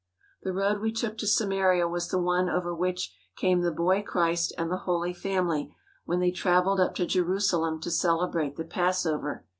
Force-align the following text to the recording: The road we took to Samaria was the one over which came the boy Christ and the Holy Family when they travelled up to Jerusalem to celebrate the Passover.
The 0.41 0.51
road 0.51 0.81
we 0.81 0.91
took 0.91 1.19
to 1.19 1.27
Samaria 1.27 1.87
was 1.87 2.07
the 2.07 2.17
one 2.17 2.49
over 2.49 2.73
which 2.73 3.15
came 3.37 3.61
the 3.61 3.69
boy 3.69 4.01
Christ 4.01 4.51
and 4.57 4.71
the 4.71 4.77
Holy 4.89 5.13
Family 5.13 5.75
when 6.05 6.19
they 6.19 6.31
travelled 6.31 6.79
up 6.79 6.95
to 6.95 7.05
Jerusalem 7.05 7.79
to 7.81 7.91
celebrate 7.91 8.55
the 8.55 8.65
Passover. 8.65 9.45